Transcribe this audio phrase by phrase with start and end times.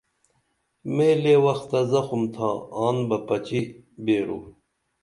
[0.93, 2.49] میں لے وخ تہ زخم تھا
[2.83, 3.61] آن بہ پچِی
[4.03, 4.39] بیرو